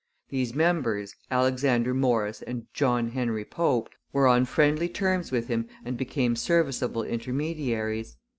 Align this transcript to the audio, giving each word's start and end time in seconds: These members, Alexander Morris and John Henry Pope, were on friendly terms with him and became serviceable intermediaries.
These 0.29 0.55
members, 0.55 1.13
Alexander 1.29 1.93
Morris 1.93 2.41
and 2.41 2.65
John 2.73 3.09
Henry 3.09 3.45
Pope, 3.45 3.91
were 4.11 4.25
on 4.25 4.45
friendly 4.45 4.89
terms 4.89 5.31
with 5.31 5.47
him 5.47 5.67
and 5.85 5.95
became 5.95 6.35
serviceable 6.35 7.03
intermediaries. 7.03 8.17